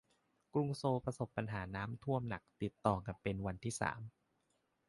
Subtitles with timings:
[0.53, 4.01] กรุงโซลประสบปัญหาน้ำท่วมหนักติดต่อกันเป็นวันที่สาม